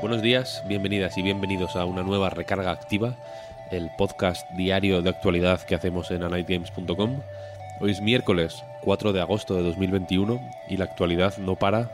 Buenos 0.00 0.22
días, 0.22 0.62
bienvenidas 0.66 1.16
y 1.18 1.22
bienvenidos 1.22 1.76
a 1.76 1.84
una 1.84 2.02
nueva 2.02 2.30
recarga 2.30 2.70
activa, 2.70 3.14
el 3.70 3.90
podcast 3.98 4.48
diario 4.52 5.02
de 5.02 5.10
actualidad 5.10 5.60
que 5.62 5.74
hacemos 5.74 6.10
en 6.10 6.22
anightgames.com. 6.22 7.20
Hoy 7.80 7.90
es 7.90 8.00
miércoles 8.00 8.62
4 8.82 9.12
de 9.12 9.20
agosto 9.20 9.54
de 9.54 9.62
2021 9.62 10.40
y 10.68 10.76
la 10.76 10.84
actualidad 10.84 11.36
no 11.38 11.56
para 11.56 11.90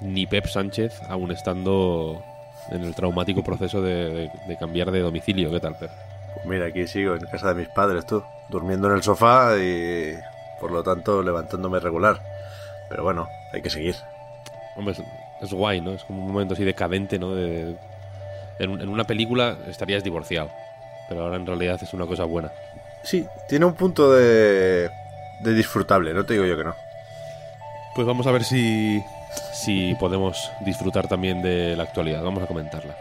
ni 0.00 0.26
Pep 0.26 0.46
Sánchez 0.46 1.00
aún 1.08 1.30
estando 1.30 2.22
en 2.70 2.82
el 2.82 2.94
traumático 2.94 3.44
proceso 3.44 3.82
de, 3.82 4.10
de- 4.10 4.30
de 4.48 4.56
cambiar 4.56 4.90
de 4.90 5.00
domicilio. 5.00 5.50
¿Qué 5.50 5.60
tal, 5.60 5.76
Pep? 5.76 5.90
Pues 6.34 6.46
mira, 6.46 6.66
aquí 6.66 6.86
sigo 6.86 7.14
en 7.14 7.20
casa 7.26 7.48
de 7.48 7.54
mis 7.60 7.68
padres, 7.68 8.06
tú, 8.06 8.22
durmiendo 8.48 8.88
en 8.88 8.94
el 8.96 9.02
sofá 9.02 9.56
y 9.58 10.14
por 10.60 10.72
lo 10.72 10.82
tanto 10.82 11.22
levantándome 11.22 11.78
regular. 11.78 12.20
Pero 12.88 13.02
bueno, 13.04 13.28
hay 13.52 13.62
que 13.62 13.70
seguir. 13.70 13.94
Hombre, 14.76 14.94
es, 15.40 15.52
guay, 15.52 15.80
¿no? 15.80 15.92
Es 15.92 16.04
como 16.04 16.24
un 16.24 16.32
momento 16.32 16.54
así 16.54 16.64
decadente, 16.64 17.18
¿no? 17.18 17.34
De, 17.34 17.76
en, 18.58 18.80
en 18.80 18.88
una 18.88 19.04
película 19.04 19.56
estarías 19.68 20.04
divorciado, 20.04 20.50
pero 21.08 21.22
ahora 21.22 21.36
en 21.36 21.46
realidad 21.46 21.78
es 21.82 21.92
una 21.94 22.06
cosa 22.06 22.24
buena. 22.24 22.50
Sí, 23.02 23.26
tiene 23.48 23.66
un 23.66 23.74
punto 23.74 24.12
de, 24.12 24.90
de 25.40 25.54
disfrutable, 25.54 26.14
no 26.14 26.24
te 26.24 26.34
digo 26.34 26.46
yo 26.46 26.56
que 26.56 26.64
no. 26.64 26.74
Pues 27.94 28.06
vamos 28.06 28.26
a 28.26 28.32
ver 28.32 28.44
si, 28.44 29.02
si 29.52 29.94
podemos 29.96 30.50
disfrutar 30.64 31.06
también 31.06 31.42
de 31.42 31.76
la 31.76 31.84
actualidad. 31.84 32.22
Vamos 32.24 32.42
a 32.42 32.46
comentarla. 32.46 32.96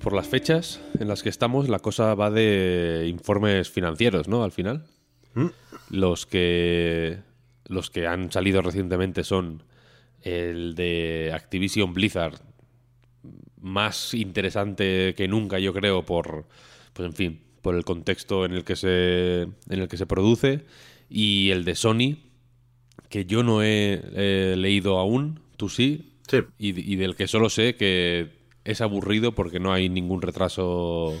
Pues 0.00 0.04
por 0.04 0.14
las 0.14 0.28
fechas 0.28 0.80
en 0.98 1.08
las 1.08 1.22
que 1.22 1.28
estamos, 1.28 1.68
la 1.68 1.78
cosa 1.78 2.14
va 2.14 2.30
de 2.30 3.06
informes 3.06 3.68
financieros, 3.68 4.28
¿no? 4.28 4.44
Al 4.44 4.50
final. 4.50 4.86
Los 5.90 6.24
que 6.24 7.18
los 7.66 7.90
que 7.90 8.06
han 8.06 8.32
salido 8.32 8.62
recientemente 8.62 9.24
son 9.24 9.62
el 10.22 10.74
de 10.74 11.32
Activision 11.34 11.92
Blizzard 11.92 12.40
más 13.60 14.14
interesante 14.14 15.14
que 15.14 15.28
nunca, 15.28 15.58
yo 15.58 15.74
creo, 15.74 16.06
por 16.06 16.46
pues 16.94 17.06
en 17.06 17.12
fin, 17.12 17.40
por 17.60 17.74
el 17.74 17.84
contexto 17.84 18.46
en 18.46 18.52
el 18.52 18.64
que 18.64 18.76
se 18.76 19.42
en 19.42 19.52
el 19.80 19.86
que 19.86 19.98
se 19.98 20.06
produce 20.06 20.64
y 21.10 21.50
el 21.50 21.66
de 21.66 21.74
Sony 21.74 22.16
que 23.10 23.26
yo 23.26 23.42
no 23.42 23.62
he 23.62 24.00
eh, 24.14 24.54
leído 24.56 24.98
aún, 24.98 25.40
tú 25.58 25.68
sí, 25.68 26.06
Sí. 26.26 26.38
y, 26.58 26.92
y 26.92 26.96
del 26.96 27.16
que 27.16 27.26
solo 27.28 27.50
sé 27.50 27.74
que 27.74 28.39
es 28.70 28.80
aburrido 28.80 29.32
porque 29.32 29.60
no 29.60 29.72
hay 29.72 29.88
ningún 29.88 30.22
retraso 30.22 31.14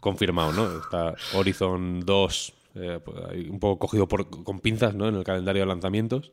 confirmado, 0.00 0.52
¿no? 0.52 0.78
Está 0.80 1.14
Horizon 1.34 2.00
2 2.00 2.52
eh, 2.74 3.00
pues, 3.04 3.16
un 3.48 3.60
poco 3.60 3.78
cogido 3.78 4.08
con 4.08 4.60
pinzas, 4.60 4.94
¿no? 4.94 5.08
En 5.08 5.14
el 5.14 5.24
calendario 5.24 5.62
de 5.62 5.66
lanzamientos 5.66 6.30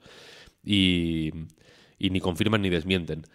y, 0.64 1.32
ni 2.00 2.20
confirman 2.22 2.62
ni 2.62 2.70
desmienten. 2.70 3.26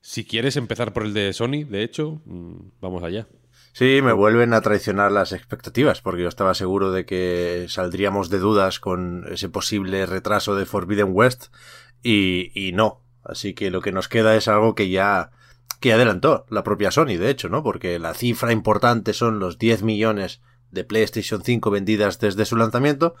Si 0.00 0.24
quieres 0.24 0.56
empezar 0.56 0.92
por 0.92 1.04
el 1.04 1.14
de 1.14 1.32
Sony, 1.32 1.64
de 1.68 1.82
hecho, 1.82 2.20
mm, 2.24 2.56
vamos 2.80 3.02
allá. 3.02 3.26
Sí, 3.72 4.00
me 4.02 4.12
vuelven 4.12 4.52
a 4.52 4.62
traicionar 4.62 5.12
las 5.12 5.32
expectativas, 5.32 6.00
porque 6.00 6.22
yo 6.22 6.28
estaba 6.28 6.54
seguro 6.54 6.90
de 6.90 7.04
que 7.04 7.66
saldríamos 7.68 8.28
de 8.28 8.38
dudas 8.38 8.80
con 8.80 9.26
ese 9.30 9.48
posible 9.48 10.06
retraso 10.06 10.56
de 10.56 10.66
Forbidden 10.66 11.10
West 11.12 11.54
y 12.02 12.72
no. 12.74 13.02
Así 13.22 13.54
que 13.54 13.70
lo 13.70 13.80
que 13.80 13.92
nos 13.92 14.08
queda 14.08 14.34
es 14.36 14.48
algo 14.48 14.74
que 14.74 14.88
ya 14.88 15.30
que 15.78 15.92
adelantó 15.92 16.46
la 16.50 16.62
propia 16.62 16.90
Sony, 16.90 17.16
de 17.16 17.30
hecho, 17.30 17.48
¿no? 17.48 17.62
Porque 17.62 17.98
la 17.98 18.14
cifra 18.14 18.52
importante 18.52 19.12
son 19.12 19.38
los 19.38 19.58
10 19.58 19.82
millones 19.82 20.40
de 20.70 20.84
PlayStation 20.84 21.42
5 21.42 21.70
vendidas 21.70 22.18
desde 22.18 22.44
su 22.44 22.56
lanzamiento, 22.56 23.14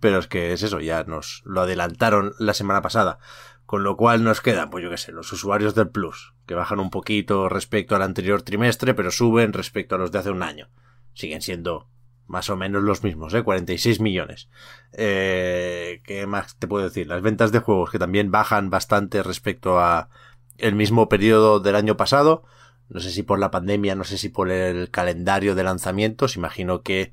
pero 0.00 0.18
es 0.18 0.26
que 0.26 0.52
es 0.52 0.62
eso, 0.62 0.80
ya 0.80 1.04
nos 1.04 1.42
lo 1.44 1.62
adelantaron 1.62 2.34
la 2.38 2.54
semana 2.54 2.82
pasada. 2.82 3.18
Con 3.64 3.82
lo 3.82 3.96
cual 3.96 4.22
nos 4.22 4.40
quedan, 4.40 4.70
pues 4.70 4.84
yo 4.84 4.90
qué 4.90 4.96
sé, 4.96 5.10
los 5.10 5.32
usuarios 5.32 5.74
del 5.74 5.88
Plus, 5.88 6.34
que 6.46 6.54
bajan 6.54 6.78
un 6.78 6.90
poquito 6.90 7.48
respecto 7.48 7.96
al 7.96 8.02
anterior 8.02 8.42
trimestre, 8.42 8.94
pero 8.94 9.10
suben 9.10 9.52
respecto 9.52 9.96
a 9.96 9.98
los 9.98 10.12
de 10.12 10.20
hace 10.20 10.30
un 10.30 10.44
año. 10.44 10.68
Siguen 11.14 11.42
siendo 11.42 11.88
más 12.28 12.48
o 12.50 12.56
menos 12.56 12.82
los 12.82 13.02
mismos, 13.02 13.34
¿eh? 13.34 13.42
46 13.42 14.00
millones. 14.00 14.48
Eh, 14.92 16.00
¿Qué 16.04 16.26
más 16.26 16.56
te 16.58 16.68
puedo 16.68 16.84
decir? 16.84 17.06
Las 17.06 17.22
ventas 17.22 17.52
de 17.52 17.60
juegos 17.60 17.90
que 17.90 17.98
también 17.98 18.30
bajan 18.30 18.70
bastante 18.70 19.22
respecto 19.22 19.80
a 19.80 20.10
el 20.58 20.74
mismo 20.74 21.08
periodo 21.08 21.60
del 21.60 21.76
año 21.76 21.96
pasado. 21.96 22.44
No 22.88 23.00
sé 23.00 23.10
si 23.10 23.22
por 23.22 23.38
la 23.38 23.50
pandemia, 23.50 23.94
no 23.94 24.04
sé 24.04 24.18
si 24.18 24.28
por 24.28 24.50
el 24.50 24.90
calendario 24.90 25.54
de 25.54 25.64
lanzamientos. 25.64 26.36
Imagino 26.36 26.82
que 26.82 27.12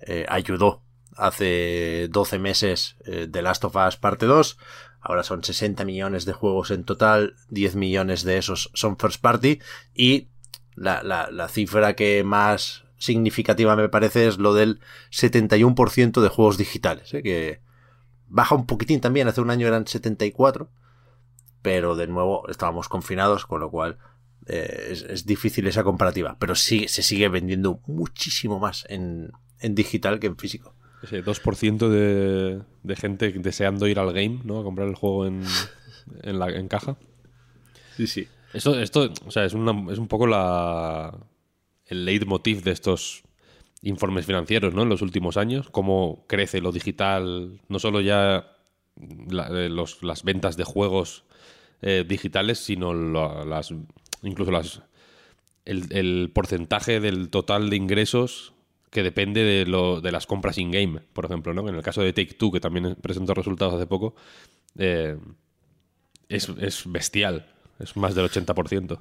eh, 0.00 0.26
ayudó 0.28 0.82
hace 1.16 2.08
12 2.10 2.38
meses 2.38 2.96
eh, 3.06 3.28
The 3.30 3.42
Last 3.42 3.64
of 3.64 3.76
Us 3.76 3.96
parte 3.96 4.26
2. 4.26 4.58
Ahora 5.00 5.22
son 5.22 5.44
60 5.44 5.84
millones 5.84 6.24
de 6.24 6.32
juegos 6.32 6.70
en 6.70 6.84
total, 6.84 7.36
10 7.50 7.76
millones 7.76 8.24
de 8.24 8.38
esos 8.38 8.70
son 8.72 8.96
first 8.96 9.20
party 9.20 9.60
y 9.94 10.28
la, 10.76 11.48
cifra 11.50 11.94
que 11.94 12.24
más 12.24 12.84
significativa 12.96 13.76
me 13.76 13.90
parece 13.90 14.26
es 14.26 14.38
lo 14.38 14.54
del 14.54 14.80
71% 15.12 16.22
de 16.22 16.28
juegos 16.28 16.56
digitales, 16.56 17.12
¿eh? 17.12 17.22
que 17.22 17.60
baja 18.28 18.54
un 18.54 18.64
poquitín 18.64 19.00
también, 19.00 19.28
hace 19.28 19.42
un 19.42 19.50
año 19.50 19.66
eran 19.66 19.86
74, 19.86 20.70
pero 21.64 21.96
de 21.96 22.06
nuevo 22.06 22.46
estábamos 22.50 22.90
confinados, 22.90 23.46
con 23.46 23.60
lo 23.60 23.70
cual 23.70 23.96
eh, 24.46 24.88
es, 24.90 25.00
es 25.00 25.24
difícil 25.24 25.66
esa 25.66 25.82
comparativa, 25.82 26.36
pero 26.38 26.54
sí 26.54 26.88
se 26.88 27.02
sigue 27.02 27.30
vendiendo 27.30 27.80
muchísimo 27.86 28.60
más 28.60 28.84
en, 28.90 29.32
en 29.60 29.74
digital 29.74 30.20
que 30.20 30.26
en 30.26 30.36
físico. 30.36 30.74
Ese 31.02 31.24
2% 31.24 31.88
de, 31.88 32.60
de 32.82 32.96
gente 32.96 33.32
deseando 33.32 33.86
ir 33.86 33.98
al 33.98 34.12
game, 34.12 34.40
¿no? 34.44 34.60
A 34.60 34.62
comprar 34.62 34.88
el 34.88 34.94
juego 34.94 35.24
en, 35.24 35.42
en, 36.22 36.38
la, 36.38 36.50
en 36.50 36.68
caja. 36.68 36.98
Sí, 37.96 38.06
sí. 38.06 38.28
Esto, 38.52 38.78
esto 38.78 39.10
o 39.24 39.30
sea, 39.30 39.46
es, 39.46 39.54
una, 39.54 39.90
es 39.90 39.98
un 39.98 40.06
poco 40.06 40.26
la, 40.26 41.16
el 41.86 42.04
leitmotiv 42.04 42.62
de 42.62 42.72
estos 42.72 43.22
informes 43.80 44.26
financieros, 44.26 44.74
¿no? 44.74 44.82
En 44.82 44.90
los 44.90 45.00
últimos 45.00 45.38
años, 45.38 45.70
cómo 45.70 46.26
crece 46.26 46.60
lo 46.60 46.72
digital, 46.72 47.62
no 47.68 47.78
solo 47.78 48.02
ya 48.02 48.53
eh, 49.00 49.68
las 50.02 50.22
ventas 50.22 50.56
de 50.56 50.64
juegos 50.64 51.24
eh, 51.82 52.04
digitales, 52.06 52.58
sino 52.58 52.94
la- 52.94 53.44
las 53.44 53.72
incluso 54.22 54.50
las 54.50 54.82
el, 55.64 56.30
porcentaje 56.34 57.00
del 57.00 57.30
total 57.30 57.70
de 57.70 57.76
ingresos 57.76 58.52
que 58.90 59.02
depende 59.02 59.42
de, 59.42 59.66
lo, 59.66 60.00
de 60.00 60.12
las 60.12 60.26
compras 60.26 60.58
in-game, 60.58 61.00
por 61.12 61.24
ejemplo, 61.24 61.52
¿no? 61.52 61.68
En 61.68 61.74
el 61.74 61.82
caso 61.82 62.02
de 62.02 62.12
Take-Two, 62.12 62.52
que 62.52 62.60
también 62.60 62.96
presentó 63.00 63.34
resultados 63.34 63.74
hace 63.74 63.86
poco, 63.86 64.14
eh, 64.78 65.16
es, 66.28 66.48
es 66.60 66.90
bestial. 66.90 67.46
Es 67.80 67.96
más 67.96 68.14
del 68.14 68.26
80%. 68.30 69.00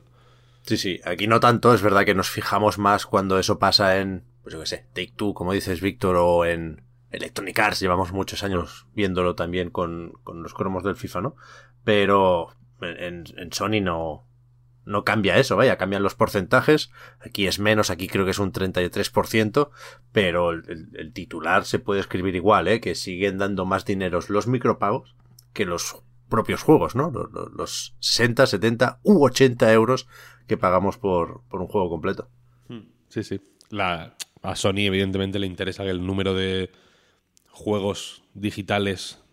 Sí, 0.63 0.77
sí, 0.77 0.99
aquí 1.03 1.27
no 1.27 1.39
tanto, 1.39 1.73
es 1.73 1.81
verdad 1.81 2.05
que 2.05 2.15
nos 2.15 2.29
fijamos 2.29 2.77
más 2.77 3.05
cuando 3.05 3.37
eso 3.37 3.59
pasa 3.59 3.99
en, 3.99 4.23
pues 4.41 4.53
yo 4.53 4.61
qué 4.61 4.65
sé, 4.65 4.85
Take 4.93 5.13
Two, 5.15 5.33
como 5.33 5.53
dices 5.53 5.81
Víctor, 5.81 6.15
o 6.15 6.45
en 6.45 6.81
Electronic 7.13 7.57
Arts, 7.59 7.79
llevamos 7.79 8.11
muchos 8.11 8.43
años 8.43 8.87
viéndolo 8.93 9.35
también 9.35 9.69
con, 9.69 10.13
con 10.23 10.43
los 10.43 10.53
cromos 10.53 10.83
del 10.83 10.95
FIFA, 10.95 11.21
¿no? 11.21 11.35
Pero 11.83 12.49
en, 12.81 13.23
Sony 13.51 13.81
no, 13.81 14.25
no 14.85 15.03
cambia 15.05 15.37
eso, 15.37 15.55
vaya, 15.55 15.77
cambian 15.77 16.03
los 16.03 16.15
porcentajes, 16.15 16.91
aquí 17.19 17.47
es 17.47 17.59
menos, 17.59 17.89
aquí 17.89 18.07
creo 18.07 18.25
que 18.25 18.31
es 18.31 18.39
un 18.39 18.51
33%, 18.51 19.69
pero 20.11 20.51
el, 20.51 20.63
el- 20.69 20.89
el 20.95 21.13
titular 21.13 21.65
se 21.65 21.79
puede 21.79 21.99
escribir 22.01 22.35
igual, 22.35 22.67
¿eh? 22.67 22.81
Que 22.81 22.95
siguen 22.95 23.37
dando 23.37 23.65
más 23.65 23.85
dineros 23.85 24.29
los 24.29 24.47
micropagos 24.47 25.15
que 25.53 25.65
los 25.65 26.01
propios 26.29 26.63
juegos, 26.63 26.95
¿no? 26.95 27.11
Los, 27.11 27.31
los- 27.31 27.51
los 27.53 27.95
60, 27.99 28.47
70 28.47 28.99
u 29.03 29.23
80 29.23 29.71
euros 29.71 30.07
que 30.47 30.57
pagamos 30.57 30.97
por, 30.97 31.43
por 31.47 31.61
un 31.61 31.67
juego 31.67 31.89
completo. 31.89 32.29
Sí, 33.09 33.23
sí. 33.23 33.39
La, 33.69 34.15
a 34.41 34.55
Sony, 34.55 34.79
evidentemente, 34.87 35.37
le 35.39 35.45
interesa 35.47 35.83
que 35.83 35.91
el 35.91 36.05
número 36.05 36.33
de 36.33 36.71
juegos 37.53 38.23
digitales 38.33 39.23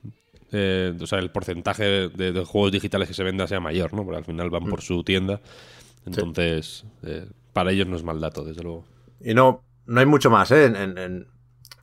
eh, 0.53 0.97
o 1.01 1.07
sea, 1.07 1.19
el 1.19 1.31
porcentaje 1.31 2.09
de, 2.09 2.45
juegos 2.45 2.73
digitales 2.73 3.09
que 3.09 3.15
se 3.15 3.23
venda 3.23 3.47
sea 3.47 3.61
mayor, 3.61 3.93
¿no? 3.95 4.05
Porque 4.05 4.19
al 4.19 4.25
final 4.25 4.51
van 4.51 4.65
por 4.67 4.81
mm. 4.81 4.83
su 4.83 5.05
tienda. 5.05 5.41
Entonces, 6.07 6.85
eh, 7.03 7.27
para 7.53 7.71
ellos 7.73 7.87
no 7.87 7.97
es 7.97 8.03
mal 8.03 8.21
dato, 8.21 8.45
desde 8.45 8.63
luego. 8.63 8.85
Y 9.21 9.35
no, 9.35 9.63
no 9.87 10.01
hay 10.01 10.07
mucho 10.07 10.31
más, 10.31 10.51
¿eh? 10.51 10.65
En, 10.67 11.27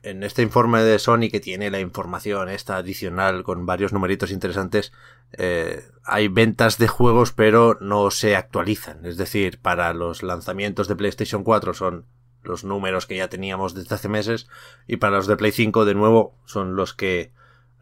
este 0.02 0.40
informe 0.40 0.82
de 0.82 0.98
Sony 0.98 1.28
que 1.30 1.40
tiene 1.40 1.70
la 1.70 1.80
información 1.80 2.48
esta 2.48 2.78
adicional 2.78 3.42
con 3.42 3.66
varios 3.66 3.92
numeritos 3.92 4.30
interesantes, 4.30 4.92
eh, 5.36 5.82
hay 6.02 6.28
ventas 6.28 6.78
de 6.78 6.88
juegos 6.88 7.32
pero 7.32 7.76
no 7.82 8.10
se 8.10 8.34
actualizan. 8.34 9.04
Es 9.04 9.18
decir, 9.18 9.60
para 9.60 9.92
los 9.92 10.22
lanzamientos 10.22 10.88
de 10.88 10.96
PlayStation 10.96 11.44
4 11.44 11.74
son 11.74 12.06
los 12.42 12.64
números 12.64 13.06
que 13.06 13.16
ya 13.16 13.28
teníamos 13.28 13.74
desde 13.74 13.94
hace 13.94 14.08
meses 14.08 14.48
y 14.86 14.96
para 14.96 15.16
los 15.16 15.26
de 15.26 15.36
Play 15.36 15.52
5 15.52 15.84
de 15.84 15.94
nuevo 15.94 16.34
son 16.44 16.76
los 16.76 16.94
que 16.94 17.32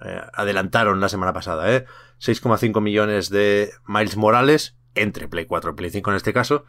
eh, 0.05 0.21
adelantaron 0.33 1.01
la 1.01 1.09
semana 1.09 1.33
pasada. 1.33 1.75
¿eh? 1.75 1.85
6,5 2.21 2.81
millones 2.81 3.31
de 3.31 3.71
Miles 3.87 4.17
Morales 4.17 4.77
entre 4.95 5.29
Play 5.29 5.47
4 5.47 5.71
y 5.71 5.75
Play 5.75 5.91
5 5.91 6.11
en 6.11 6.17
este 6.17 6.33
caso, 6.33 6.65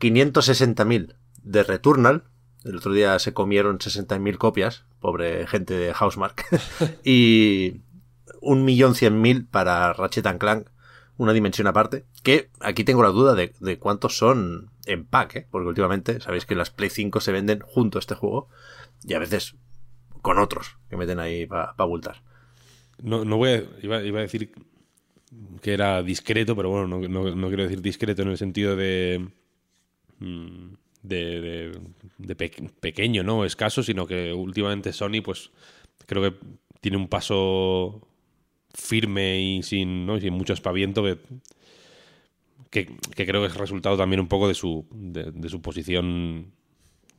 560.000 0.00 1.14
de 1.42 1.62
Returnal, 1.62 2.24
el 2.64 2.76
otro 2.76 2.92
día 2.92 3.18
se 3.18 3.32
comieron 3.32 3.78
60.000 3.78 4.36
copias, 4.36 4.84
pobre 5.00 5.46
gente 5.46 5.74
de 5.74 5.94
Housemark, 5.94 6.44
y 7.04 7.80
1.100.000 8.42 9.48
para 9.48 9.92
Ratchet 9.92 10.38
Clank, 10.38 10.68
una 11.16 11.32
dimensión 11.32 11.66
aparte, 11.66 12.04
que 12.22 12.50
aquí 12.60 12.84
tengo 12.84 13.02
la 13.02 13.08
duda 13.08 13.34
de, 13.34 13.78
cuántos 13.78 14.16
son 14.16 14.70
en 14.88 15.04
pack, 15.04 15.36
¿eh? 15.36 15.46
porque 15.50 15.68
últimamente 15.68 16.20
sabéis 16.20 16.46
que 16.46 16.54
las 16.54 16.70
Play 16.70 16.90
5 16.90 17.20
se 17.20 17.32
venden 17.32 17.60
junto 17.60 17.98
a 17.98 18.00
este 18.00 18.14
juego 18.14 18.48
y 19.04 19.14
a 19.14 19.18
veces 19.18 19.56
con 20.22 20.38
otros 20.38 20.78
que 20.88 20.96
meten 20.96 21.20
ahí 21.20 21.46
para 21.46 21.74
pa 21.74 21.84
bultar. 21.84 22.22
No, 23.02 23.24
no 23.24 23.36
voy 23.36 23.50
a, 23.50 23.64
iba, 23.82 23.96
a 23.96 24.22
decir 24.22 24.52
que 25.60 25.72
era 25.72 26.02
discreto, 26.02 26.56
pero 26.56 26.70
bueno, 26.70 26.86
no, 26.98 27.08
no, 27.08 27.48
quiero 27.48 27.62
decir 27.62 27.80
discreto 27.80 28.22
en 28.22 28.28
el 28.28 28.38
sentido 28.38 28.74
de. 28.74 29.28
Mm, 30.18 30.74
de, 31.02 31.72
de, 32.18 32.34
pequeño, 32.80 33.22
¿no? 33.22 33.44
Escaso, 33.44 33.84
sino 33.84 34.06
que 34.06 34.32
últimamente 34.32 34.92
Sony, 34.92 35.22
pues 35.22 35.52
creo 36.06 36.22
que 36.22 36.36
tiene 36.80 36.96
un 36.96 37.08
paso 37.08 38.08
firme 38.74 39.40
y 39.40 39.62
sin, 39.62 40.06
¿no? 40.06 40.16
y 40.16 40.20
sin 40.20 40.34
mucho 40.34 40.52
espaviento 40.52 41.02
que, 41.02 41.18
que, 42.70 42.86
creo 43.14 43.40
que 43.40 43.48
es 43.48 43.56
resultado 43.56 43.96
también 43.96 44.20
un 44.20 44.28
poco 44.28 44.48
de 44.48 44.54
su, 44.54 44.86
de, 44.92 45.48
su 45.48 45.60
posición 45.62 46.52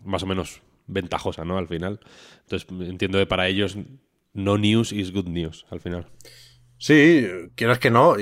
más 0.04 0.24
o 0.24 0.28
menos 0.28 0.62
ventajosa, 0.88 1.46
¿no? 1.46 1.58
Al 1.58 1.68
final. 1.68 2.00
Entonces 2.44 2.68
entiendo 2.88 3.18
que 3.18 3.26
para 3.26 3.48
ellos 3.48 3.78
no 4.34 4.58
news 4.58 4.92
is 4.92 5.12
good 5.12 5.28
news, 5.28 5.66
al 5.70 5.80
final. 5.80 6.08
Sí, 6.78 7.28
quieras 7.56 7.80
que 7.80 7.92
no. 7.92 8.16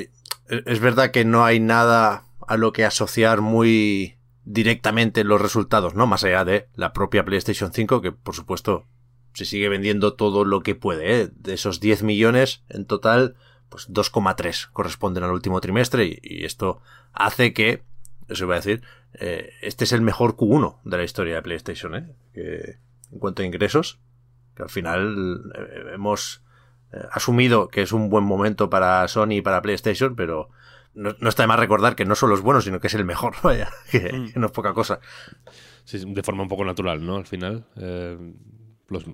Es 0.47 0.79
verdad 0.79 1.11
que 1.11 1.25
no 1.25 1.43
hay 1.43 1.59
nada 1.59 2.25
a 2.47 2.57
lo 2.57 2.71
que 2.71 2.85
asociar 2.85 3.41
muy 3.41 4.17
directamente 4.43 5.25
los 5.25 5.41
resultados, 5.41 5.93
¿no? 5.93 6.07
Más 6.07 6.23
allá 6.23 6.45
de 6.45 6.69
la 6.73 6.93
propia 6.93 7.25
PlayStation 7.25 7.73
5, 7.73 8.01
que 8.01 8.13
por 8.13 8.33
supuesto 8.33 8.85
se 9.33 9.45
sigue 9.45 9.69
vendiendo 9.69 10.15
todo 10.15 10.45
lo 10.45 10.61
que 10.61 10.73
puede, 10.73 11.21
¿eh? 11.21 11.29
De 11.35 11.53
esos 11.53 11.79
10 11.79 12.03
millones 12.03 12.63
en 12.69 12.85
total, 12.85 13.35
pues 13.69 13.89
2,3 13.89 14.69
corresponden 14.71 15.23
al 15.23 15.31
último 15.31 15.61
trimestre 15.61 16.19
y, 16.21 16.45
esto 16.45 16.81
hace 17.13 17.53
que, 17.53 17.83
eso 18.27 18.45
iba 18.45 18.55
a 18.55 18.59
decir, 18.59 18.81
eh, 19.13 19.51
este 19.61 19.83
es 19.83 19.91
el 19.91 20.01
mejor 20.01 20.35
Q1 20.35 20.79
de 20.83 20.97
la 20.97 21.03
historia 21.03 21.35
de 21.35 21.41
PlayStation, 21.41 21.95
¿eh? 21.95 22.15
Que, 22.33 22.79
en 23.11 23.19
cuanto 23.19 23.41
a 23.41 23.45
ingresos, 23.45 23.99
que 24.55 24.63
al 24.63 24.69
final 24.69 25.51
eh, 25.55 25.93
hemos 25.93 26.43
eh, 26.91 27.03
asumido 27.11 27.67
que 27.67 27.81
es 27.81 27.91
un 27.91 28.09
buen 28.09 28.23
momento 28.23 28.69
para 28.69 29.07
Sony 29.07 29.33
y 29.33 29.41
para 29.41 29.61
PlayStation, 29.61 30.15
pero 30.15 30.49
no, 30.93 31.11
está 31.27 31.43
de 31.43 31.47
más 31.47 31.59
recordar 31.59 31.95
que 31.95 32.05
no 32.05 32.15
solo 32.15 32.33
es 32.33 32.41
bueno, 32.41 32.61
sino 32.61 32.79
que 32.79 32.87
es 32.87 32.93
el 32.95 33.05
mejor, 33.05 33.35
vaya, 33.43 33.69
que, 33.91 34.11
mm. 34.11 34.31
no 34.39 34.47
es 34.47 34.51
poca 34.51 34.73
cosa. 34.73 34.99
Sí, 35.83 36.03
de 36.05 36.23
forma 36.23 36.43
un 36.43 36.49
poco 36.49 36.65
natural, 36.65 37.05
¿no? 37.05 37.17
Al 37.17 37.25
final, 37.25 37.65
eh, 37.77 38.17
los, 38.89 39.05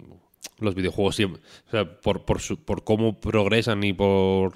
los, 0.59 0.75
videojuegos 0.75 1.15
siempre, 1.15 1.41
o 1.67 1.71
sea, 1.71 1.99
por, 2.01 2.25
por, 2.25 2.39
por, 2.65 2.83
cómo 2.83 3.19
progresan 3.19 3.83
y 3.83 3.93
por 3.93 4.53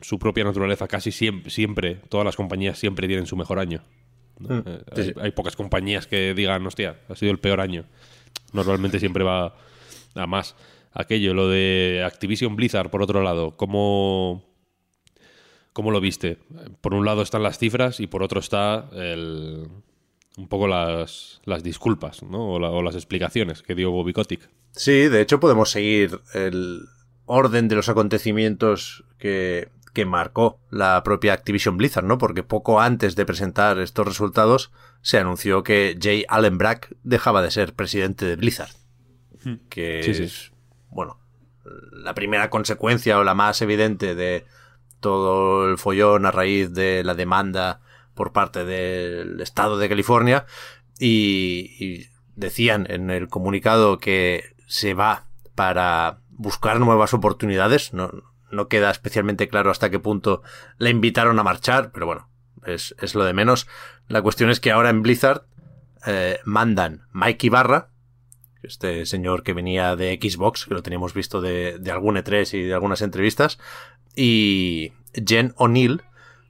su 0.00 0.18
propia 0.18 0.44
naturaleza, 0.44 0.88
casi 0.88 1.12
siempre, 1.12 1.50
siempre, 1.50 1.96
todas 2.08 2.24
las 2.24 2.36
compañías 2.36 2.78
siempre 2.78 3.06
tienen 3.06 3.26
su 3.26 3.36
mejor 3.36 3.58
año. 3.58 3.82
Mm. 4.40 4.60
hay, 4.96 5.14
hay, 5.20 5.30
pocas 5.32 5.56
compañías 5.56 6.06
que 6.06 6.32
digan, 6.34 6.66
hostia, 6.66 7.00
ha 7.08 7.16
sido 7.16 7.32
el 7.32 7.38
peor 7.38 7.60
año. 7.60 7.84
Normalmente 8.52 9.00
siempre 9.00 9.24
va 9.24 9.54
a 10.14 10.26
más 10.26 10.54
aquello, 10.92 11.34
lo 11.34 11.48
de 11.48 12.02
Activision 12.04 12.56
Blizzard, 12.56 12.90
por 12.90 13.02
otro 13.02 13.22
lado, 13.22 13.56
¿cómo, 13.56 14.44
cómo 15.72 15.90
lo 15.90 16.00
viste? 16.00 16.38
Por 16.80 16.94
un 16.94 17.04
lado 17.04 17.22
están 17.22 17.42
las 17.42 17.58
cifras 17.58 18.00
y 18.00 18.06
por 18.06 18.22
otro 18.22 18.40
está 18.40 18.88
el, 18.92 19.68
un 20.36 20.48
poco 20.48 20.66
las, 20.66 21.40
las 21.44 21.62
disculpas 21.62 22.22
¿no? 22.22 22.54
o, 22.54 22.82
las 22.82 22.94
explicaciones 22.94 23.62
que 23.62 23.74
dio 23.74 23.90
Bobby 23.90 24.12
Kotick. 24.12 24.48
Sí, 24.72 25.08
de 25.08 25.20
hecho 25.20 25.40
podemos 25.40 25.70
seguir 25.70 26.20
el 26.34 26.82
orden 27.24 27.68
de 27.68 27.76
los 27.76 27.88
acontecimientos 27.88 29.04
que, 29.18 29.70
que 29.92 30.04
marcó 30.04 30.60
la 30.70 31.02
propia 31.02 31.32
Activision 31.32 31.76
Blizzard, 31.76 32.04
¿no? 32.04 32.18
Porque 32.18 32.42
poco 32.42 32.80
antes 32.80 33.16
de 33.16 33.26
presentar 33.26 33.78
estos 33.78 34.06
resultados 34.06 34.72
se 35.02 35.18
anunció 35.18 35.62
que 35.62 35.98
Jay 36.00 36.24
Allen 36.28 36.58
Brack 36.58 36.94
dejaba 37.02 37.42
de 37.42 37.50
ser 37.50 37.74
presidente 37.74 38.24
de 38.24 38.36
Blizzard. 38.36 38.70
Hmm. 39.44 39.56
Que 39.68 40.00
es 40.00 40.52
bueno, 40.90 41.18
la 41.92 42.14
primera 42.14 42.50
consecuencia 42.50 43.18
o 43.18 43.24
la 43.24 43.34
más 43.34 43.60
evidente 43.62 44.14
de 44.14 44.46
todo 45.00 45.68
el 45.68 45.78
follón 45.78 46.26
a 46.26 46.30
raíz 46.30 46.72
de 46.72 47.04
la 47.04 47.14
demanda 47.14 47.80
por 48.14 48.32
parte 48.32 48.64
del 48.64 49.40
estado 49.40 49.78
de 49.78 49.88
California 49.88 50.46
y, 50.98 52.06
decían 52.34 52.86
en 52.88 53.10
el 53.10 53.28
comunicado 53.28 53.98
que 53.98 54.54
se 54.68 54.94
va 54.94 55.24
para 55.56 56.20
buscar 56.30 56.78
nuevas 56.78 57.14
oportunidades. 57.14 57.92
No, 57.92 58.12
no 58.52 58.68
queda 58.68 58.90
especialmente 58.90 59.48
claro 59.48 59.70
hasta 59.70 59.90
qué 59.90 59.98
punto 59.98 60.42
le 60.78 60.90
invitaron 60.90 61.38
a 61.38 61.42
marchar, 61.42 61.90
pero 61.90 62.06
bueno, 62.06 62.28
es, 62.64 62.94
es 63.00 63.16
lo 63.16 63.24
de 63.24 63.34
menos. 63.34 63.66
La 64.06 64.22
cuestión 64.22 64.50
es 64.50 64.60
que 64.60 64.70
ahora 64.70 64.90
en 64.90 65.02
Blizzard 65.02 65.42
eh, 66.06 66.38
mandan 66.44 67.02
Mike 67.12 67.48
Ibarra, 67.48 67.88
este 68.62 69.06
señor 69.06 69.42
que 69.42 69.54
venía 69.54 69.96
de 69.96 70.18
Xbox, 70.20 70.66
que 70.66 70.74
lo 70.74 70.82
teníamos 70.82 71.14
visto 71.14 71.40
de, 71.40 71.78
de 71.78 71.90
algún 71.90 72.16
E3 72.16 72.54
y 72.54 72.62
de 72.64 72.74
algunas 72.74 73.02
entrevistas, 73.02 73.58
y 74.14 74.92
Jen 75.14 75.54
O'Neill, 75.56 76.02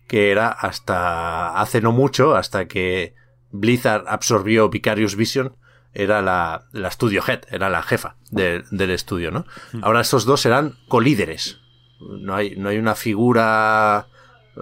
que 0.07 0.31
era 0.31 0.49
hasta 0.49 1.61
hace 1.61 1.81
no 1.81 1.93
mucho, 1.93 2.35
hasta 2.35 2.67
que 2.67 3.15
Blizzard 3.51 4.05
absorbió 4.09 4.69
Vicarious 4.69 5.17
Vision, 5.17 5.57
era 5.99 6.23
la, 6.23 6.63
la 6.71 6.93
Studio 6.93 7.23
Head, 7.27 7.41
era 7.51 7.69
la 7.69 7.83
jefa 7.83 8.15
del 8.31 8.91
estudio, 8.91 9.33
¿no? 9.33 9.47
Ahora 9.83 10.01
estos 10.01 10.25
dos 10.25 10.41
serán 10.41 10.77
colíderes. 10.87 11.59
No 12.01 12.37
hay, 12.37 12.55
no 12.55 12.69
hay 12.69 12.79
una 12.79 12.95
figura 12.95 14.07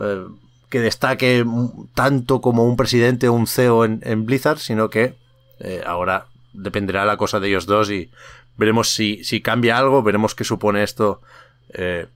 eh, 0.01 0.25
que 0.71 0.81
destaque 0.81 1.45
tanto 1.93 2.41
como 2.41 2.65
un 2.65 2.79
presidente 2.79 3.29
o 3.29 3.35
un 3.35 3.47
CEO 3.47 3.85
en, 3.85 4.25
Blizzard, 4.25 4.59
sino 4.59 4.89
que 4.89 5.15
eh, 5.61 5.83
ahora 5.87 6.29
dependerá 6.55 7.05
la 7.05 7.19
cosa 7.19 7.39
de 7.39 7.49
ellos 7.49 7.67
dos 7.67 7.91
y 7.91 8.11
veremos 8.57 8.95
si, 8.95 9.23
si 9.23 9.43
cambia 9.43 9.77
algo, 9.77 10.03
veremos 10.03 10.35
qué 10.35 10.45
supone 10.45 10.83
esto, 10.83 11.21
eh, 11.75 12.07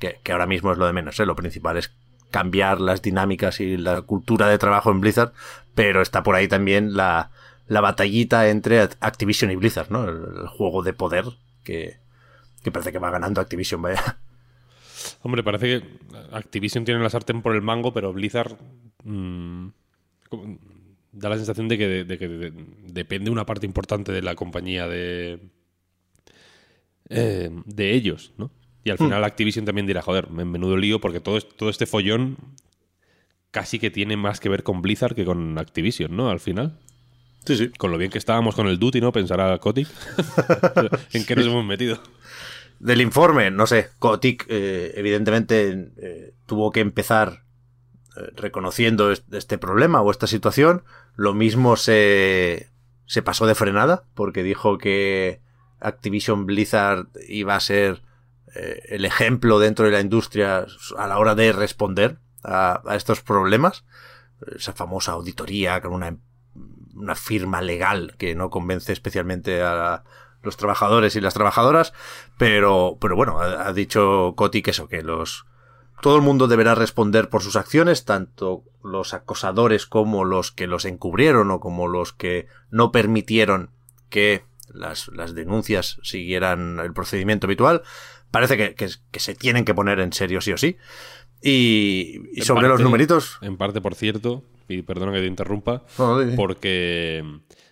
que, 0.00 0.18
ahora 0.32 0.48
mismo 0.48 0.72
es 0.72 0.78
lo 0.78 0.86
de 0.86 0.92
menos, 0.92 1.16
lo 1.16 1.36
principal 1.36 1.76
es 1.76 1.92
cambiar 2.32 2.80
las 2.80 3.02
dinámicas 3.02 3.60
y 3.60 3.76
la 3.76 4.02
cultura 4.02 4.48
de 4.48 4.58
trabajo 4.58 4.90
en 4.90 5.00
Blizzard, 5.00 5.32
pero 5.76 6.02
está 6.02 6.24
por 6.24 6.34
ahí 6.34 6.48
también 6.48 6.96
la, 6.96 7.30
la 7.68 7.80
batallita 7.80 8.48
entre 8.48 8.80
Activision 8.80 9.50
y 9.50 9.56
Blizzard, 9.56 9.90
¿no? 9.90 10.08
El, 10.08 10.48
juego 10.48 10.82
de 10.82 10.92
poder 10.92 11.24
que, 11.64 11.98
que, 12.62 12.72
parece 12.72 12.92
que 12.92 12.98
va 12.98 13.10
ganando 13.10 13.40
Activision, 13.40 13.82
vaya. 13.82 14.18
Hombre, 15.22 15.42
parece 15.42 15.80
que 15.80 15.86
Activision 16.32 16.84
tiene 16.84 17.02
la 17.02 17.10
sartén 17.10 17.42
por 17.42 17.54
el 17.54 17.62
mango, 17.62 17.92
pero 17.92 18.12
Blizzard... 18.12 18.56
Mm, 19.04 19.68
da 21.12 21.28
la 21.28 21.36
sensación 21.36 21.68
de 21.68 21.78
que, 21.78 21.88
de, 22.04 22.52
depende 22.86 23.30
una 23.30 23.46
parte 23.46 23.66
importante 23.66 24.12
de 24.12 24.22
la 24.22 24.34
compañía 24.34 24.86
de, 24.86 25.40
eh, 27.08 27.50
de 27.64 27.94
ellos, 27.94 28.32
¿no? 28.36 28.50
Y 28.84 28.90
al 28.90 28.96
hmm. 28.96 29.04
final 29.04 29.24
Activision 29.24 29.64
también 29.64 29.86
dirá, 29.86 30.02
joder, 30.02 30.30
menudo 30.30 30.76
lío, 30.76 31.00
porque 31.00 31.20
todo, 31.20 31.40
todo 31.40 31.70
este 31.70 31.86
follón 31.86 32.36
casi 33.50 33.78
que 33.78 33.90
tiene 33.90 34.16
más 34.16 34.40
que 34.40 34.48
ver 34.48 34.62
con 34.62 34.82
Blizzard 34.82 35.14
que 35.14 35.24
con 35.24 35.58
Activision, 35.58 36.16
¿no? 36.16 36.30
Al 36.30 36.40
final. 36.40 36.78
Sí, 37.44 37.56
sí. 37.56 37.70
Con 37.70 37.90
lo 37.90 37.98
bien 37.98 38.10
que 38.10 38.18
estábamos 38.18 38.54
con 38.54 38.66
el 38.66 38.78
Duty, 38.78 39.00
¿no? 39.00 39.12
Pensará 39.12 39.56
Kotick. 39.58 39.88
¿En 41.12 41.24
qué 41.24 41.36
nos 41.36 41.46
hemos 41.46 41.64
metido? 41.64 41.98
Del 42.78 43.00
informe, 43.00 43.50
no 43.50 43.66
sé. 43.66 43.88
Kotick, 43.98 44.46
eh, 44.48 44.92
evidentemente, 44.96 45.90
eh, 45.96 46.34
tuvo 46.46 46.70
que 46.70 46.80
empezar 46.80 47.44
reconociendo 48.34 49.12
este 49.12 49.58
problema 49.58 50.02
o 50.02 50.10
esta 50.10 50.26
situación. 50.26 50.82
Lo 51.14 51.34
mismo 51.34 51.76
se, 51.76 52.70
se 53.06 53.22
pasó 53.22 53.46
de 53.46 53.54
frenada 53.54 54.04
porque 54.14 54.42
dijo 54.42 54.76
que 54.76 55.40
Activision 55.80 56.46
Blizzard 56.46 57.06
iba 57.28 57.54
a 57.54 57.60
ser 57.60 58.02
eh, 58.54 58.82
el 58.88 59.04
ejemplo 59.04 59.58
dentro 59.58 59.84
de 59.86 59.92
la 59.92 60.00
industria 60.00 60.66
a 60.96 61.06
la 61.06 61.18
hora 61.18 61.34
de 61.34 61.52
responder 61.52 62.18
a, 62.42 62.82
estos 62.94 63.22
problemas. 63.22 63.84
Esa 64.54 64.72
famosa 64.72 65.12
auditoría 65.12 65.80
con 65.80 65.92
una, 65.92 66.16
una 66.98 67.14
firma 67.14 67.62
legal 67.62 68.14
que 68.18 68.34
no 68.34 68.50
convence 68.50 68.92
especialmente 68.92 69.62
a 69.62 70.04
los 70.42 70.56
trabajadores 70.56 71.16
y 71.16 71.20
las 71.20 71.34
trabajadoras, 71.34 71.92
pero, 72.36 72.96
pero 73.00 73.16
bueno, 73.16 73.40
ha, 73.40 73.72
dicho 73.72 74.34
Coti 74.36 74.62
que 74.62 74.70
eso, 74.70 74.88
que 74.88 75.02
los, 75.02 75.46
todo 76.00 76.16
el 76.16 76.22
mundo 76.22 76.48
deberá 76.48 76.74
responder 76.74 77.28
por 77.28 77.42
sus 77.42 77.56
acciones, 77.56 78.04
tanto 78.04 78.62
los 78.82 79.14
acosadores 79.14 79.86
como 79.86 80.24
los 80.24 80.52
que 80.52 80.66
los 80.66 80.84
encubrieron 80.84 81.50
o 81.50 81.60
como 81.60 81.88
los 81.88 82.12
que 82.12 82.46
no 82.70 82.92
permitieron 82.92 83.70
que 84.08 84.44
las, 84.72 85.08
las 85.08 85.34
denuncias 85.34 85.98
siguieran 86.02 86.78
el 86.78 86.92
procedimiento 86.92 87.46
habitual. 87.46 87.82
Parece 88.30 88.56
que, 88.56 88.74
que, 88.74 89.20
se 89.20 89.34
tienen 89.34 89.64
que 89.64 89.74
poner 89.74 90.00
en 90.00 90.12
serio 90.12 90.40
sí 90.40 90.52
o 90.52 90.58
sí. 90.58 90.76
Y, 91.42 92.20
sobre 92.42 92.68
los 92.68 92.80
numeritos. 92.80 93.38
En 93.40 93.56
parte, 93.56 93.80
por 93.80 93.94
cierto, 93.94 94.44
y 94.68 94.82
perdona 94.82 95.12
que 95.12 95.20
te 95.20 95.26
interrumpa, 95.26 95.84
porque 96.36 97.24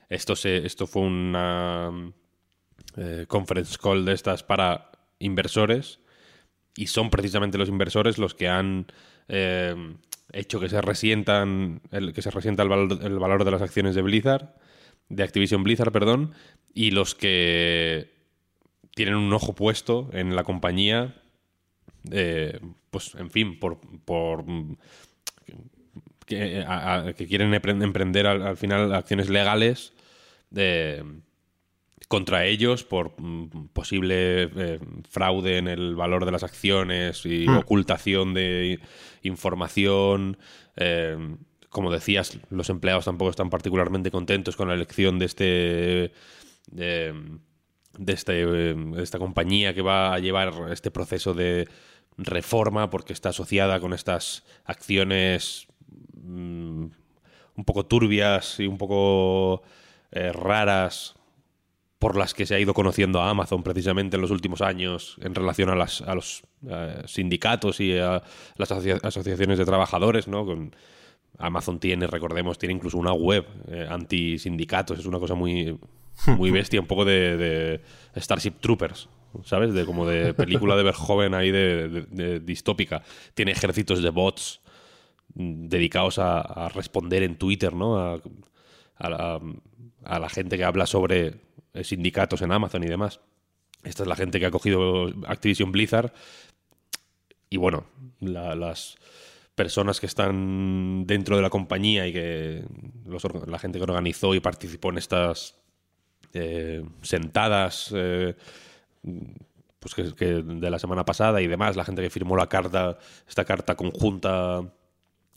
esto, 0.09 0.37
se, 0.37 0.65
esto 0.67 0.87
fue 0.87 1.03
una 1.03 2.13
eh, 2.97 3.27
conference 3.29 3.77
call 3.81 4.05
de 4.05 4.15
estas 4.15 4.43
para 4.43 4.91
inversores 5.19 6.01
y 6.77 6.87
son 6.87 7.11
precisamente 7.11 7.59
los 7.59 7.69
inversores 7.69 8.19
los 8.19 8.35
que 8.35 8.49
han 8.49 8.87
eh, 9.29 9.75
hecho 10.33 10.61
que 10.61 10.69
se 10.69 10.81
resientan 10.81 11.81
el, 11.91 12.13
que 12.13 12.23
se 12.23 12.31
resienta 12.31 12.63
el 12.63 12.69
valor, 12.69 13.45
de 13.45 13.51
las 13.51 13.63
acciones 13.63 13.95
de 13.95 14.03
Blizzard, 14.03 14.55
de 15.09 15.23
Activision 15.23 15.63
Blizzard, 15.63 15.93
perdón, 15.93 16.33
y 16.75 16.91
los 16.91 17.15
que 17.15 18.15
tienen 18.95 19.15
un 19.15 19.33
ojo 19.33 19.55
puesto 19.55 20.11
en 20.13 20.37
la 20.37 20.45
compañía, 20.45 21.23
eh, 22.11 22.61
pues 22.91 23.15
en 23.15 23.31
fin, 23.31 23.59
por, 23.59 23.79
por 24.05 24.45
que, 26.27 27.27
quieren 27.29 27.55
emprender 27.55 28.27
al, 28.27 28.57
final 28.57 28.95
acciones 28.95 29.29
legales 29.29 29.93
de 30.51 31.03
contra 32.09 32.45
ellos 32.45 32.85
por 32.85 33.21
mm, 33.21 33.69
posible 33.73 34.43
eh, 34.45 34.81
fraude 35.09 35.59
en 35.59 35.69
el 35.69 35.97
valor 35.97 36.25
de 36.25 36.33
las 36.33 36.43
acciones 36.43 37.25
y 37.27 37.49
hmm. 37.49 37.57
ocultación 37.57 38.35
de 38.35 38.81
información. 39.23 40.39
Eh, 40.77 41.37
como 41.69 41.91
decías, 41.91 42.39
los 42.51 42.71
empleados 42.71 43.05
tampoco 43.05 43.31
están 43.31 43.51
particularmente 43.51 44.11
contentos 44.11 44.57
con 44.57 44.69
la 44.69 44.75
elección 44.75 45.19
de 45.19 45.25
este. 45.25 46.13
de, 46.69 47.13
este, 48.07 49.03
esta 49.03 49.19
compañía 49.19 49.75
que 49.75 49.83
va 49.83 50.15
a 50.15 50.19
llevar 50.19 50.55
este 50.71 50.91
proceso 50.91 51.35
de 51.35 51.69
reforma 52.19 52.89
porque 52.89 53.13
está 53.13 53.31
asociada 53.31 53.81
con 53.81 53.93
estas 53.93 54.45
acciones 54.65 55.69
mm, 56.27 56.87
un 57.57 57.65
poco 57.65 57.87
turbias 57.87 58.61
y 58.61 58.67
un 58.67 58.79
poco 58.79 59.63
eh, 60.11 60.33
raras 60.33 61.15
por 61.99 62.17
las 62.17 62.35
que 62.35 62.45
se 62.45 62.55
ha 62.55 62.61
ido 62.61 62.75
conociendo 62.75 63.21
a 63.21 63.31
Amazon 63.31 63.63
precisamente 63.63 64.17
en 64.17 64.23
los 64.23 64.31
últimos 64.31 64.61
años 64.61 65.17
en 65.23 65.35
relación 65.35 65.71
a, 65.71 65.75
las, 65.75 66.03
a 66.03 66.15
los 66.15 66.43
eh, 66.69 67.03
sindicatos 67.07 67.81
y 67.81 67.97
a 67.97 68.23
las 68.57 68.71
asociaciones 68.71 69.59
de 69.59 69.65
trabajadores, 69.65 70.29
¿no? 70.29 70.45
Con 70.45 70.75
Amazon 71.39 71.79
tiene, 71.81 72.07
recordemos, 72.07 72.59
tiene 72.59 72.75
incluso 72.75 72.99
una 72.99 73.13
web 73.13 73.47
eh, 73.69 73.87
anti-sindicatos, 73.89 74.99
es 74.99 75.07
una 75.07 75.19
cosa 75.19 75.35
muy, 75.35 75.79
muy 76.27 76.51
bestia, 76.53 76.81
un 76.81 76.87
poco 76.87 77.05
de, 77.05 77.81
Starship 78.17 78.55
Troopers, 78.61 79.09
¿sabes? 79.45 79.73
De 79.73 79.85
como 79.85 80.07
de 80.07 80.35
película 80.35 80.77
de 80.77 80.83
ver 80.83 80.95
joven 80.95 81.35
ahí 81.35 81.51
de, 81.51 82.41
distópica. 82.41 83.03
Tiene 83.35 83.53
ejércitos 83.53 84.03
de 84.03 84.11
bots 84.11 84.61
dedicados 85.37 86.19
a, 86.19 86.69
responder 86.75 87.23
en 87.23 87.37
Twitter, 87.37 87.75
¿no? 87.75 87.99
A, 87.99 88.21
a 90.07 90.19
la 90.19 90.29
gente 90.29 90.57
que 90.57 90.65
habla 90.65 90.87
sobre 90.87 91.35
eh, 91.75 91.85
sindicatos 91.85 92.41
en 92.43 92.53
Amazon 92.53 92.85
y 92.85 92.87
demás. 92.87 93.21
Esta 93.85 94.05
es 94.05 94.09
la 94.09 94.17
gente 94.17 94.41
que 94.41 94.47
ha 94.47 94.51
cogido 94.51 95.09
Activision 95.27 95.73
Blizzard. 95.73 96.13
Y 97.51 97.59
bueno, 97.59 97.85
las 98.21 98.97
personas 99.55 100.01
que 100.01 100.07
están 100.07 101.07
dentro 101.07 101.37
de 101.37 101.43
la 101.43 101.51
compañía 101.51 102.07
y 102.07 102.13
que 102.13 102.65
la 103.47 103.59
gente 103.59 103.79
que 103.79 103.85
organizó 103.85 104.35
y 104.35 104.41
participó 104.41 104.91
en 104.91 104.99
estas 104.99 105.55
eh, 106.33 106.85
sentadas 107.03 107.93
eh, 107.95 108.35
pues 109.79 109.95
que, 109.95 110.25
de 110.25 110.71
la 110.71 110.79
semana 110.79 111.05
pasada 111.05 111.41
y 111.41 111.47
demás, 111.47 111.77
la 111.77 111.85
gente 111.85 112.03
que 112.03 112.11
firmó 112.11 112.37
la 112.37 112.49
carta, 112.49 112.99
esta 113.29 113.45
carta 113.45 113.77
conjunta 113.77 114.63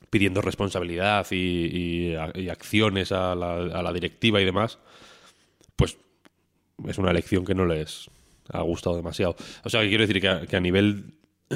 pidiendo 0.10 0.42
responsabilidad 0.42 1.28
y, 1.32 2.16
acciones 2.50 3.12
a 3.12 3.36
la, 3.36 3.56
a 3.56 3.84
la, 3.84 3.94
directiva 3.94 4.42
y 4.42 4.46
demás, 4.46 4.80
pues 5.76 5.98
es 6.88 6.98
una 6.98 7.12
elección 7.12 7.46
que 7.46 7.56
no 7.56 7.66
les 7.66 8.10
ha 8.52 8.62
gustado 8.62 8.96
demasiado. 8.96 9.36
O 9.64 9.70
sea, 9.70 9.82
que 9.82 9.90
quiero 9.90 10.06
decir 10.06 10.22
que 10.22 10.56
a, 10.56 10.60
nivel... 10.60 11.16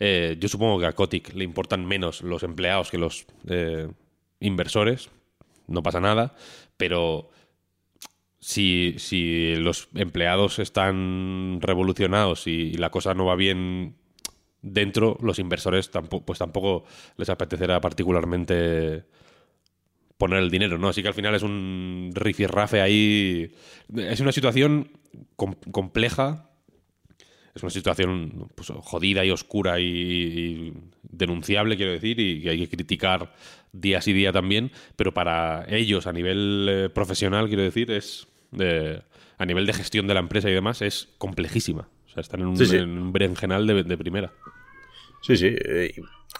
Eh, 0.00 0.36
yo 0.38 0.48
supongo 0.48 0.78
que 0.78 0.86
a 0.86 0.92
Kotick 0.92 1.34
le 1.34 1.42
importan 1.42 1.84
menos 1.84 2.22
los 2.22 2.44
empleados 2.44 2.88
que 2.88 2.98
los 2.98 3.26
eh, 3.48 3.88
inversores. 4.38 5.10
No 5.66 5.82
pasa 5.82 5.98
nada. 5.98 6.36
Pero 6.76 7.30
si, 8.38 8.94
si 8.98 9.56
los 9.56 9.88
empleados 9.94 10.60
están 10.60 11.58
revolucionados 11.60 12.46
y, 12.46 12.74
la 12.74 12.90
cosa 12.90 13.14
no 13.14 13.24
va 13.24 13.34
bien 13.34 13.96
dentro, 14.72 15.18
los 15.22 15.38
inversores 15.38 15.90
tampoco, 15.90 16.24
pues 16.26 16.38
tampoco 16.38 16.84
les 17.16 17.28
apetecerá 17.28 17.80
particularmente 17.80 19.04
poner 20.18 20.40
el 20.40 20.50
dinero, 20.50 20.76
¿no? 20.78 20.88
Así 20.88 21.00
que 21.00 21.08
al 21.08 21.14
final 21.14 21.34
es 21.34 21.42
un 21.42 22.10
rifirrafe 22.12 22.80
ahí. 22.80 23.52
Es 23.96 24.20
una 24.20 24.32
situación 24.32 24.90
compleja. 25.36 26.50
Es 27.54 27.62
una 27.62 27.70
situación 27.70 28.48
pues, 28.54 28.70
jodida 28.82 29.24
y 29.24 29.30
oscura 29.30 29.80
y, 29.80 30.74
denunciable, 31.02 31.76
quiero 31.76 31.92
decir, 31.92 32.20
y 32.20 32.42
que 32.42 32.50
hay 32.50 32.58
que 32.58 32.68
criticar 32.68 33.34
día 33.72 34.00
sí 34.00 34.12
día 34.12 34.32
también. 34.32 34.70
Pero 34.96 35.14
para 35.14 35.64
ellos, 35.68 36.06
a 36.06 36.12
nivel 36.12 36.66
eh, 36.68 36.88
profesional, 36.90 37.46
quiero 37.46 37.62
decir, 37.62 37.90
es. 37.90 38.26
a 39.38 39.46
nivel 39.46 39.66
de 39.66 39.72
gestión 39.72 40.08
de 40.08 40.14
la 40.14 40.20
empresa 40.20 40.50
y 40.50 40.52
demás, 40.52 40.82
es 40.82 41.08
complejísima. 41.18 41.88
O 42.06 42.10
sea, 42.10 42.20
están 42.20 42.40
en 42.40 42.48
un, 42.48 43.12
berenjenal 43.12 43.66
de, 43.66 43.84
de, 43.84 43.96
primera. 43.96 44.32
Sí, 45.22 45.36
sí. 45.36 45.54
Eh, 45.58 45.94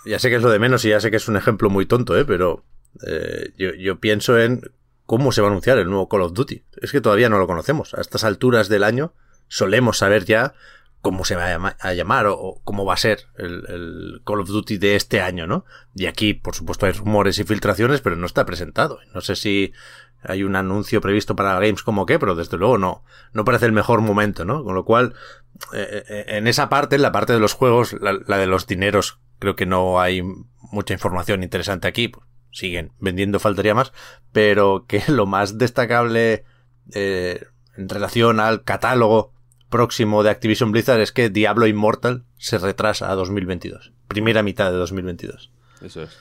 ya 0.04 0.18
sé 0.18 0.30
que 0.30 0.36
es 0.36 0.42
lo 0.42 0.50
de 0.50 0.58
menos 0.58 0.84
y 0.84 0.90
ya 0.90 1.00
sé 1.00 1.10
que 1.10 1.16
es 1.16 1.28
un 1.28 1.36
ejemplo 1.36 1.70
muy 1.70 1.86
tonto, 1.86 2.16
¿eh? 2.16 2.24
Pero 2.24 2.64
eh, 3.06 3.52
yo, 3.78 4.00
pienso 4.00 4.38
en 4.38 4.62
cómo 5.06 5.32
se 5.32 5.40
va 5.40 5.48
a 5.48 5.50
anunciar 5.50 5.78
el 5.78 5.88
nuevo 5.88 6.08
Call 6.08 6.22
of 6.22 6.32
Duty. 6.32 6.64
Es 6.80 6.92
que 6.92 7.00
todavía 7.00 7.28
no 7.28 7.38
lo 7.38 7.46
conocemos. 7.46 7.94
A 7.94 8.00
estas 8.00 8.24
alturas 8.24 8.68
del 8.68 8.84
año 8.84 9.12
solemos 9.48 9.98
saber 9.98 10.24
ya 10.24 10.54
cómo 11.00 11.24
se 11.24 11.36
va 11.36 11.76
a, 11.78 11.94
llamar 11.94 12.26
o, 12.26 12.60
cómo 12.64 12.84
va 12.84 12.94
a 12.94 12.98
ser 12.98 13.26
el, 13.36 14.20
Call 14.24 14.40
of 14.40 14.48
Duty 14.48 14.78
de 14.78 14.96
este 14.96 15.20
año, 15.20 15.46
¿no? 15.46 15.64
Y 15.94 16.06
aquí, 16.06 16.34
por 16.34 16.54
supuesto, 16.54 16.86
hay 16.86 16.92
rumores 16.92 17.38
y 17.38 17.44
filtraciones, 17.44 18.00
pero 18.00 18.16
no 18.16 18.26
está 18.26 18.44
presentado. 18.44 18.98
No 19.14 19.20
sé 19.20 19.36
si 19.36 19.72
hay 20.22 20.42
un 20.42 20.56
anuncio 20.56 21.00
previsto 21.00 21.36
para 21.36 21.54
Games 21.54 21.82
como 21.82 22.06
qué, 22.06 22.18
pero 22.18 22.34
desde 22.34 22.56
luego 22.56 22.78
no, 22.78 23.04
no 23.32 23.44
parece 23.44 23.66
el 23.66 23.72
mejor 23.72 24.00
momento, 24.00 24.44
¿no? 24.44 24.64
Con 24.64 24.74
lo 24.74 24.84
cual, 24.84 25.14
eh, 25.72 26.04
eh, 26.08 26.24
en 26.28 26.46
esa 26.46 26.68
parte, 26.68 26.96
en 26.96 27.02
la 27.02 27.12
parte 27.12 27.32
de 27.32 27.40
los 27.40 27.54
juegos, 27.54 27.96
la, 28.00 28.38
de 28.38 28.46
los 28.46 28.66
dineros, 28.66 29.20
creo 29.38 29.56
que 29.56 29.66
no 29.66 30.00
hay 30.00 30.22
mucha 30.72 30.94
información 30.94 31.42
interesante 31.42 31.88
aquí 31.88 32.12
siguen 32.50 32.92
vendiendo, 32.98 33.38
faltaría 33.38 33.74
más, 33.74 33.92
pero 34.32 34.86
que 34.88 35.02
lo 35.08 35.26
más 35.26 35.58
destacable 35.58 36.44
eh, 36.94 37.44
en 37.76 37.88
relación 37.88 38.40
al 38.40 38.64
catálogo 38.64 39.32
próximo 39.68 40.22
de 40.22 40.30
Activision 40.30 40.72
Blizzard 40.72 41.00
es 41.00 41.12
que 41.12 41.28
Diablo 41.30 41.66
Immortal 41.66 42.24
se 42.38 42.58
retrasa 42.58 43.10
a 43.10 43.14
2022, 43.14 43.92
primera 44.08 44.42
mitad 44.42 44.70
de 44.70 44.78
2022. 44.78 45.50
Eso 45.82 46.02
es. 46.02 46.18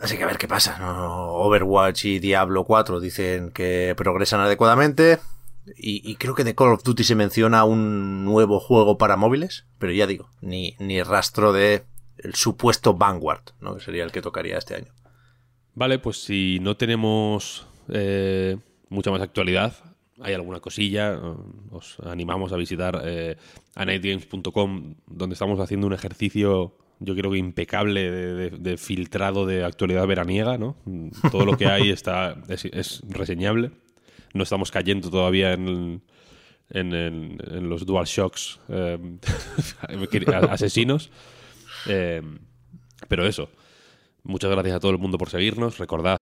Así 0.00 0.16
que 0.16 0.24
a 0.24 0.26
ver 0.26 0.38
qué 0.38 0.48
pasa. 0.48 0.78
Overwatch 0.80 2.06
y 2.06 2.18
Diablo 2.18 2.64
4 2.64 3.00
dicen 3.00 3.50
que 3.50 3.94
progresan 3.96 4.40
adecuadamente. 4.40 5.18
Y, 5.76 6.16
creo 6.16 6.34
que 6.34 6.42
de 6.42 6.56
Call 6.56 6.72
of 6.72 6.82
Duty 6.82 7.04
se 7.04 7.14
menciona 7.14 7.62
un 7.62 8.24
nuevo 8.24 8.58
juego 8.58 8.98
para 8.98 9.16
móviles, 9.16 9.64
pero 9.78 9.92
ya 9.92 10.08
digo, 10.08 10.28
ni, 10.40 10.74
ni 10.80 11.00
rastro 11.04 11.52
de 11.52 11.84
el 12.18 12.34
supuesto 12.34 12.94
Vanguard, 12.94 13.42
¿no? 13.60 13.76
que 13.76 13.84
sería 13.84 14.02
el 14.02 14.10
que 14.10 14.22
tocaría 14.22 14.58
este 14.58 14.74
año. 14.74 14.92
Vale, 15.74 15.98
pues 15.98 16.22
si 16.22 16.58
no 16.60 16.76
tenemos 16.76 17.66
eh, 17.88 18.58
mucha 18.88 19.12
más 19.12 19.22
actualidad, 19.22 19.74
hay 20.20 20.34
alguna 20.34 20.60
cosilla, 20.60 21.18
os 21.70 21.98
animamos 22.00 22.52
a 22.52 22.56
visitar 22.56 23.00
eh, 23.04 23.36
donde 23.74 25.32
estamos 25.32 25.60
haciendo 25.60 25.86
un 25.86 25.92
ejercicio, 25.92 26.76
yo 27.04 27.14
creo 27.14 27.30
que 27.32 27.38
impecable, 27.38 28.10
de, 28.10 28.76
filtrado 28.76 29.46
de 29.46 29.64
actualidad 29.64 30.06
veraniega, 30.06 30.58
¿no? 30.58 30.76
Todo 31.30 31.44
lo 31.44 31.56
que 31.56 31.66
hay 31.66 31.90
está 31.90 32.36
es, 32.48 33.02
reseñable. 33.08 33.70
No 34.34 34.44
estamos 34.44 34.70
cayendo 34.70 35.10
todavía 35.10 35.52
en, 35.52 36.02
en, 36.70 37.68
los 37.68 37.84
DualShocks 37.84 38.60
eh, 38.68 38.98
asesinos. 40.48 41.10
Eh, 41.86 42.22
pero 43.08 43.26
eso, 43.26 43.50
muchas 44.22 44.50
gracias 44.50 44.76
a 44.76 44.80
todo 44.80 44.92
el 44.92 44.98
mundo 44.98 45.18
por 45.18 45.28
seguirnos. 45.28 45.78
Recordad. 45.78 46.21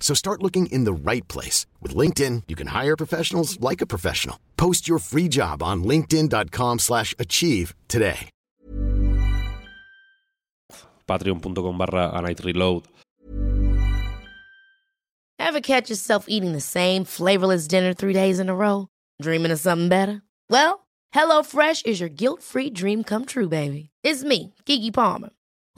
So 0.00 0.14
start 0.14 0.42
looking 0.42 0.66
in 0.66 0.82
the 0.82 0.92
right 0.92 1.26
place. 1.28 1.66
With 1.80 1.94
LinkedIn, 1.94 2.44
you 2.48 2.56
can 2.56 2.68
hire 2.68 2.96
professionals 2.96 3.60
like 3.60 3.80
a 3.80 3.86
professional. 3.86 4.40
Post 4.56 4.88
your 4.88 4.98
free 4.98 5.28
job 5.28 5.62
on 5.62 5.84
linkedin.com 5.84 6.80
slash 6.80 7.14
achieve 7.20 7.74
today. 7.86 8.30
Patreon.com 11.08 11.78
barra 11.78 12.10
a 12.10 12.22
night 12.22 12.40
reload. 12.44 12.84
Ever 15.40 15.60
catch 15.60 15.90
yourself 15.90 16.26
eating 16.28 16.52
the 16.52 16.60
same 16.60 17.04
flavorless 17.04 17.66
dinner 17.66 17.92
three 17.94 18.12
days 18.12 18.38
in 18.38 18.48
a 18.48 18.54
row? 18.54 18.86
Dreaming 19.20 19.50
of 19.50 19.58
something 19.58 19.88
better? 19.88 20.22
Well, 20.48 20.86
HelloFresh 21.14 21.86
is 21.86 21.98
your 21.98 22.08
guilt-free 22.08 22.70
dream 22.70 23.02
come 23.02 23.24
true, 23.24 23.48
baby. 23.48 23.90
It's 24.04 24.22
me, 24.22 24.54
Kiki 24.66 24.90
Palmer. 24.92 25.30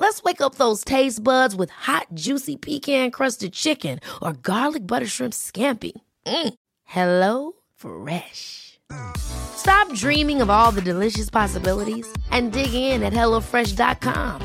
Let's 0.03 0.21
wake 0.25 0.41
up 0.41 0.57
those 0.57 0.83
taste 0.83 1.23
buds 1.23 1.55
with 1.55 1.71
hot, 1.71 2.09
juicy 2.13 2.57
pecan 2.57 3.13
crusted 3.13 3.53
chicken 3.53 4.01
or 4.21 4.33
garlic 4.33 4.85
butter 4.85 5.07
shrimp 5.07 5.33
scampi. 5.33 5.93
Mm. 6.27 6.55
Hello 6.83 7.53
Fresh. 7.77 8.81
Stop 9.17 9.95
dreaming 9.95 10.43
of 10.43 10.51
all 10.51 10.73
the 10.73 10.83
delicious 10.83 11.31
possibilities 11.31 12.05
and 12.33 12.51
dig 12.51 12.75
in 12.75 13.05
at 13.05 13.13
HelloFresh.com. 13.13 14.43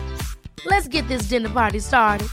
Let's 0.67 0.87
get 0.87 1.07
this 1.07 1.23
dinner 1.23 1.49
party 1.49 1.79
started. 1.79 2.27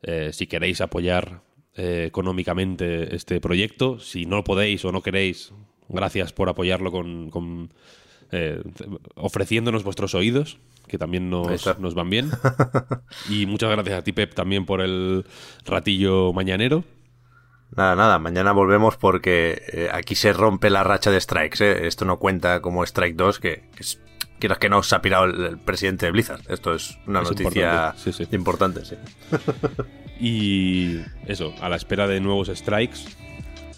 Eh, 0.00 0.32
si 0.32 0.46
queréis 0.46 0.80
apoyar 0.80 1.42
eh, 1.74 2.06
económicamente 2.06 3.14
este 3.14 3.40
proyecto, 3.40 3.98
si 3.98 4.24
no 4.24 4.42
podéis 4.42 4.86
o 4.86 4.90
no 4.90 5.02
queréis, 5.02 5.52
gracias 5.88 6.32
por 6.32 6.48
apoyarlo 6.48 6.90
con, 6.90 7.30
con 7.30 7.72
eh, 8.30 8.62
ofreciéndonos 9.14 9.84
vuestros 9.84 10.14
oídos, 10.14 10.58
que 10.86 10.98
también 10.98 11.30
nos, 11.30 11.78
nos 11.78 11.94
van 11.94 12.10
bien. 12.10 12.30
y 13.30 13.46
muchas 13.46 13.70
gracias 13.70 13.98
a 13.98 14.02
ti, 14.02 14.12
Pep, 14.12 14.34
también 14.34 14.66
por 14.66 14.80
el 14.80 15.24
ratillo 15.64 16.32
mañanero. 16.32 16.84
Nada, 17.76 17.94
nada, 17.96 18.18
mañana 18.18 18.52
volvemos 18.52 18.96
porque 18.96 19.62
eh, 19.72 19.88
aquí 19.92 20.14
se 20.14 20.32
rompe 20.32 20.70
la 20.70 20.84
racha 20.84 21.10
de 21.10 21.20
strikes. 21.20 21.62
¿eh? 21.62 21.86
Esto 21.86 22.04
no 22.04 22.18
cuenta 22.18 22.60
como 22.60 22.82
Strike 22.84 23.16
2, 23.16 23.38
que, 23.38 23.68
que 23.74 23.82
es, 23.82 24.00
quieras 24.38 24.58
que 24.58 24.68
no 24.68 24.82
se 24.82 24.94
ha 24.94 25.02
pirado 25.02 25.24
el, 25.26 25.44
el, 25.44 25.58
presidente 25.58 26.06
de 26.06 26.12
Blizzard. 26.12 26.40
Esto 26.48 26.74
es 26.74 26.98
una 27.06 27.20
Es 27.22 27.28
noticia 27.30 27.94
importante, 27.94 28.12
sí, 28.12 28.12
sí. 28.12 28.36
importante, 28.36 28.84
sí. 28.84 28.96
Y 30.20 30.98
eso, 31.26 31.54
a 31.60 31.68
la 31.68 31.76
espera 31.76 32.08
de 32.08 32.20
nuevos 32.20 32.48
strikes 32.48 33.00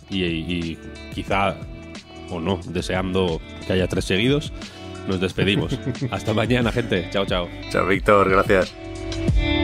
y, 0.09 0.25
y 0.25 0.79
quizá, 1.15 1.55
o 2.31 2.41
no, 2.41 2.61
deseando 2.67 3.41
que 3.67 3.73
haya 3.73 3.87
tres 3.87 4.05
seguidos, 4.05 4.53
nos 5.07 5.21
despedimos. 5.21 5.79
Hasta 6.11 6.35
mañana, 6.35 6.73
gente. 6.73 7.09
Chao, 7.11 7.27
chao. 7.27 7.49
Chao, 7.71 7.87
Víctor, 7.87 8.31
gracias. 8.31 9.60